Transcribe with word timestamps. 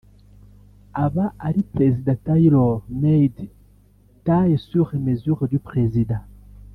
aba 1.05 1.25
ari 1.47 1.61
"president 1.73 2.19
tailor-made" 2.25 3.41
(tailles 4.25 4.57
sur 4.69 4.87
mesure 4.95 5.47
du 5.47 5.59
president) 5.69 6.23